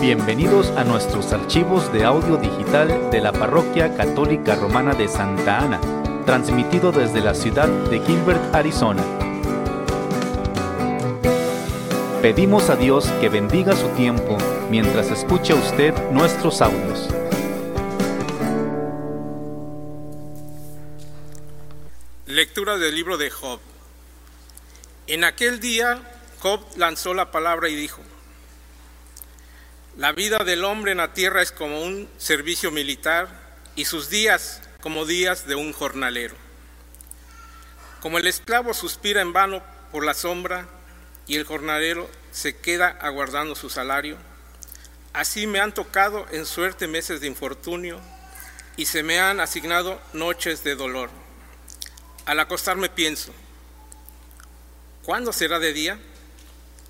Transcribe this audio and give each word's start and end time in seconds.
Bienvenidos 0.00 0.68
a 0.78 0.84
nuestros 0.84 1.30
archivos 1.30 1.92
de 1.92 2.04
audio 2.04 2.38
digital 2.38 3.10
de 3.10 3.20
la 3.20 3.32
Parroquia 3.32 3.94
Católica 3.98 4.54
Romana 4.54 4.94
de 4.94 5.08
Santa 5.08 5.58
Ana, 5.58 5.78
transmitido 6.24 6.90
desde 6.90 7.20
la 7.20 7.34
ciudad 7.34 7.68
de 7.68 8.00
Gilbert, 8.00 8.54
Arizona. 8.54 9.04
Pedimos 12.22 12.70
a 12.70 12.76
Dios 12.76 13.10
que 13.20 13.28
bendiga 13.28 13.76
su 13.76 13.88
tiempo 13.88 14.38
mientras 14.70 15.10
escucha 15.10 15.54
usted 15.54 15.92
nuestros 16.12 16.62
audios. 16.62 17.10
Lectura 22.24 22.78
del 22.78 22.94
libro 22.94 23.18
de 23.18 23.28
Job. 23.28 23.60
En 25.06 25.24
aquel 25.24 25.60
día 25.60 26.00
Job 26.38 26.62
lanzó 26.78 27.12
la 27.12 27.30
palabra 27.30 27.68
y 27.68 27.74
dijo, 27.74 28.00
la 30.00 30.12
vida 30.12 30.38
del 30.38 30.64
hombre 30.64 30.92
en 30.92 30.96
la 30.96 31.12
tierra 31.12 31.42
es 31.42 31.52
como 31.52 31.82
un 31.82 32.08
servicio 32.16 32.70
militar 32.70 33.28
y 33.76 33.84
sus 33.84 34.08
días 34.08 34.62
como 34.80 35.04
días 35.04 35.46
de 35.46 35.56
un 35.56 35.74
jornalero. 35.74 36.34
Como 38.00 38.16
el 38.16 38.26
esclavo 38.26 38.72
suspira 38.72 39.20
en 39.20 39.34
vano 39.34 39.62
por 39.92 40.02
la 40.02 40.14
sombra 40.14 40.66
y 41.26 41.36
el 41.36 41.44
jornalero 41.44 42.08
se 42.32 42.56
queda 42.56 42.88
aguardando 42.88 43.54
su 43.54 43.68
salario, 43.68 44.16
así 45.12 45.46
me 45.46 45.60
han 45.60 45.74
tocado 45.74 46.26
en 46.30 46.46
suerte 46.46 46.88
meses 46.88 47.20
de 47.20 47.26
infortunio 47.26 48.00
y 48.78 48.86
se 48.86 49.02
me 49.02 49.20
han 49.20 49.38
asignado 49.38 50.00
noches 50.14 50.64
de 50.64 50.76
dolor. 50.76 51.10
Al 52.24 52.40
acostarme 52.40 52.88
pienso, 52.88 53.34
¿cuándo 55.02 55.30
será 55.34 55.58
de 55.58 55.74
día? 55.74 55.98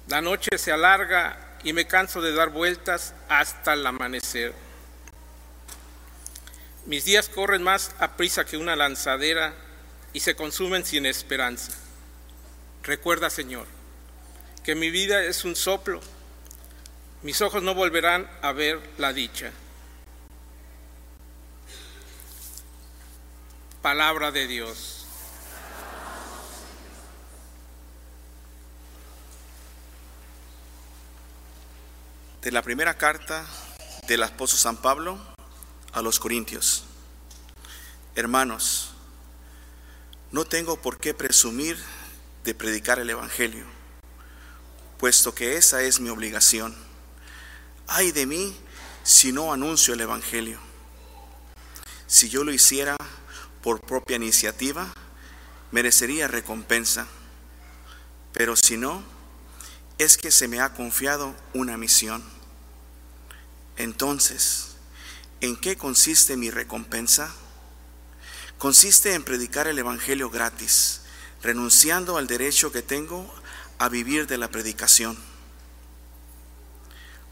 La 0.06 0.20
noche 0.20 0.58
se 0.58 0.70
alarga 0.70 1.49
y 1.64 1.72
me 1.72 1.86
canso 1.86 2.20
de 2.20 2.33
dar 2.33 2.50
vueltas 2.50 3.14
hasta 3.28 3.75
el 3.75 3.86
amanecer. 3.86 4.55
Mis 6.86 7.05
días 7.05 7.28
corren 7.28 7.62
más 7.62 7.94
a 7.98 8.17
prisa 8.17 8.44
que 8.44 8.56
una 8.56 8.77
lanzadera 8.77 9.55
y 10.12 10.20
se 10.20 10.34
consumen 10.34 10.84
sin 10.84 11.06
esperanza. 11.06 11.72
Recuerda, 12.83 13.30
Señor, 13.30 13.67
que 14.64 14.75
mi 14.75 14.91
vida 14.91 15.22
es 15.25 15.44
un 15.44 15.55
soplo. 15.55 16.00
Mis 17.22 17.41
ojos 17.42 17.62
no 17.62 17.74
volverán 17.74 18.28
a 18.41 18.52
ver 18.52 18.80
la 18.97 19.12
dicha. 19.12 19.52
Palabra 23.83 24.30
de 24.30 24.47
Dios. 24.47 24.99
De 32.42 32.50
la 32.50 32.62
primera 32.62 32.96
carta 32.96 33.44
del 34.08 34.22
apóstol 34.22 34.58
San 34.58 34.77
Pablo 34.78 35.19
a 35.92 36.00
los 36.00 36.19
Corintios. 36.19 36.84
Hermanos, 38.14 38.92
no 40.33 40.46
tengo 40.46 40.80
por 40.80 40.98
qué 40.98 41.12
presumir 41.12 41.78
de 42.44 42.55
predicar 42.55 42.98
el 42.98 43.11
Evangelio, 43.11 43.66
puesto 44.96 45.34
que 45.34 45.56
esa 45.58 45.83
es 45.83 46.00
mi 46.00 46.08
obligación. 46.08 46.74
Ay 47.86 48.11
de 48.11 48.24
mí 48.24 48.56
si 49.02 49.33
no 49.33 49.52
anuncio 49.52 49.92
el 49.92 50.00
Evangelio. 50.00 50.58
Si 52.06 52.30
yo 52.30 52.42
lo 52.42 52.52
hiciera 52.52 52.96
por 53.62 53.83
propia 53.83 54.16
iniciativa, 54.16 54.91
merecería 55.72 56.27
recompensa, 56.27 57.06
pero 58.33 58.56
si 58.56 58.78
no, 58.78 59.02
es 60.00 60.16
que 60.16 60.30
se 60.30 60.48
me 60.48 60.60
ha 60.60 60.72
confiado 60.72 61.36
una 61.52 61.76
misión. 61.76 62.24
Entonces, 63.77 64.68
¿en 65.42 65.56
qué 65.56 65.77
consiste 65.77 66.38
mi 66.38 66.50
recompensa? 66.50 67.30
Consiste 68.56 69.12
en 69.12 69.24
predicar 69.24 69.66
el 69.66 69.78
Evangelio 69.78 70.30
gratis, 70.30 71.02
renunciando 71.42 72.16
al 72.16 72.27
derecho 72.27 72.72
que 72.72 72.80
tengo 72.80 73.30
a 73.78 73.90
vivir 73.90 74.27
de 74.27 74.39
la 74.39 74.48
predicación. 74.48 75.18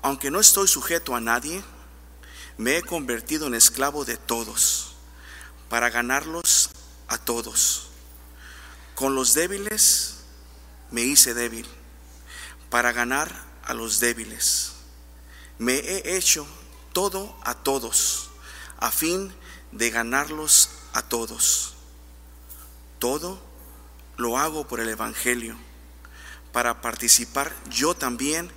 Aunque 0.03 0.31
no 0.31 0.39
estoy 0.39 0.69
sujeto 0.69 1.17
a 1.17 1.23
nadie, 1.23 1.65
me 2.59 2.77
he 2.77 2.83
convertido 2.83 3.47
en 3.47 3.55
esclavo 3.55 4.05
de 4.05 4.19
todos, 4.19 4.95
para 5.71 5.89
ganarlos 5.89 6.69
a 7.09 7.17
todos. 7.17 7.89
Con 8.95 9.15
los 9.15 9.33
débiles 9.33 10.19
me 10.91 11.01
hice 11.01 11.33
débil 11.33 11.67
para 12.71 12.93
ganar 12.93 13.45
a 13.65 13.75
los 13.75 14.01
débiles. 14.01 14.73
Me 15.59 15.75
he 15.75 16.17
hecho 16.17 16.47
todo 16.93 17.37
a 17.45 17.55
todos, 17.55 18.31
a 18.79 18.91
fin 18.91 19.33
de 19.73 19.91
ganarlos 19.91 20.71
a 20.93 21.03
todos. 21.03 21.75
Todo 22.99 23.41
lo 24.17 24.39
hago 24.39 24.67
por 24.67 24.81
el 24.81 24.89
Evangelio, 24.89 25.57
para 26.53 26.81
participar 26.81 27.55
yo 27.71 27.95
también 27.95 28.51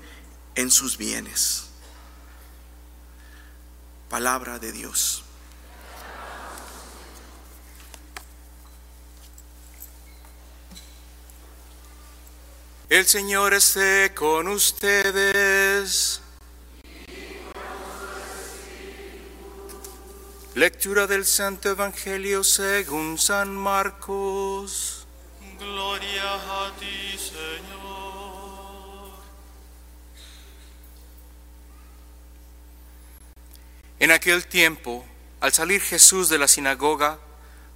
en 0.55 0.71
sus 0.71 0.97
bienes. 0.97 1.65
Palabra 4.09 4.59
de 4.59 4.71
Dios. 4.71 5.23
El 12.91 13.07
Señor 13.07 13.53
esté 13.53 14.13
con 14.13 14.49
ustedes. 14.49 16.19
Lectura 20.55 21.07
del 21.07 21.25
Santo 21.25 21.69
Evangelio 21.69 22.43
según 22.43 23.17
San 23.17 23.55
Marcos. 23.55 25.07
Gloria 25.57 26.33
a 26.33 26.73
ti, 26.81 27.17
Señor. 27.17 29.11
En 33.99 34.11
aquel 34.11 34.45
tiempo, 34.47 35.05
al 35.39 35.53
salir 35.53 35.79
Jesús 35.79 36.27
de 36.27 36.39
la 36.39 36.49
sinagoga, 36.49 37.19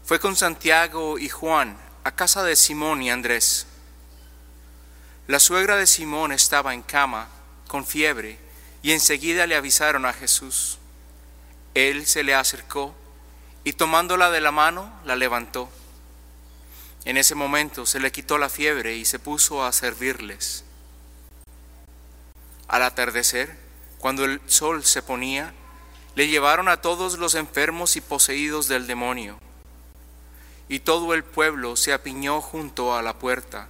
fue 0.03 0.19
con 0.19 0.35
Santiago 0.35 1.17
y 1.17 1.29
Juan 1.29 1.77
a 2.03 2.13
casa 2.13 2.43
de 2.43 2.57
Simón 2.57 3.01
y 3.01 3.09
Andrés. 3.09 3.67
La 5.27 5.39
suegra 5.39 5.75
de 5.75 5.87
Simón 5.87 6.31
estaba 6.31 6.75
en 6.75 6.83
cama, 6.83 7.29
con 7.67 7.83
fiebre, 7.83 8.37
y 8.83 8.91
enseguida 8.91 9.47
le 9.47 9.55
avisaron 9.55 10.05
a 10.05 10.13
Jesús. 10.13 10.77
Él 11.73 12.05
se 12.05 12.21
le 12.21 12.35
acercó 12.35 12.93
y 13.63 13.73
tomándola 13.73 14.29
de 14.29 14.39
la 14.39 14.51
mano, 14.51 14.93
la 15.03 15.15
levantó. 15.15 15.67
En 17.05 17.17
ese 17.17 17.33
momento 17.33 17.87
se 17.87 17.99
le 17.99 18.11
quitó 18.11 18.37
la 18.37 18.49
fiebre 18.49 18.97
y 18.97 19.05
se 19.05 19.17
puso 19.17 19.65
a 19.65 19.73
servirles. 19.73 20.63
Al 22.67 22.83
atardecer, 22.83 23.57
cuando 23.97 24.25
el 24.25 24.39
sol 24.45 24.85
se 24.85 25.01
ponía, 25.01 25.55
le 26.13 26.27
llevaron 26.27 26.67
a 26.67 26.81
todos 26.81 27.17
los 27.17 27.33
enfermos 27.33 27.95
y 27.95 28.01
poseídos 28.01 28.67
del 28.67 28.85
demonio. 28.85 29.39
Y 30.69 30.81
todo 30.81 31.15
el 31.15 31.23
pueblo 31.23 31.77
se 31.77 31.93
apiñó 31.93 32.41
junto 32.41 32.95
a 32.95 33.01
la 33.01 33.17
puerta 33.17 33.69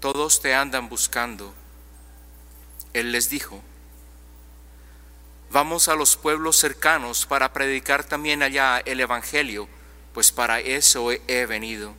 todos 0.00 0.40
te 0.40 0.54
andan 0.54 0.88
buscando. 0.88 1.52
Él 2.92 3.12
les 3.12 3.28
dijo, 3.28 3.62
vamos 5.50 5.88
a 5.88 5.96
los 5.96 6.16
pueblos 6.16 6.56
cercanos 6.56 7.26
para 7.26 7.52
predicar 7.52 8.04
también 8.04 8.42
allá 8.42 8.78
el 8.84 9.00
Evangelio, 9.00 9.68
pues 10.14 10.32
para 10.32 10.60
eso 10.60 11.10
he 11.12 11.46
venido. 11.46 11.94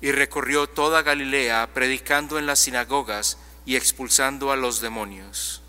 Y 0.00 0.12
recorrió 0.12 0.68
toda 0.68 1.02
Galilea 1.02 1.70
predicando 1.72 2.38
en 2.38 2.46
las 2.46 2.58
sinagogas 2.58 3.38
y 3.64 3.76
expulsando 3.76 4.50
a 4.50 4.56
los 4.56 4.80
demonios. 4.80 5.61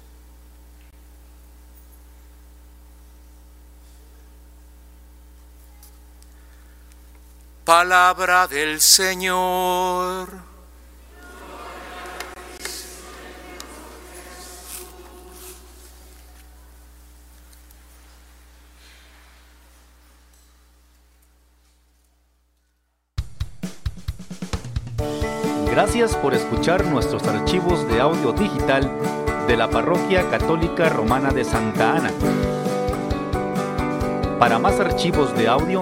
Palabra 7.65 8.45
del 8.47 8.81
Señor. 8.81 10.27
Gracias 25.71 26.17
por 26.17 26.33
escuchar 26.33 26.85
nuestros 26.85 27.25
archivos 27.27 27.87
de 27.87 28.01
audio 28.01 28.33
digital 28.33 28.91
de 29.47 29.55
la 29.55 29.69
Parroquia 29.69 30.29
Católica 30.29 30.89
Romana 30.89 31.31
de 31.31 31.45
Santa 31.45 31.95
Ana. 31.95 32.11
Para 34.37 34.59
más 34.59 34.81
archivos 34.81 35.33
de 35.37 35.47
audio, 35.47 35.81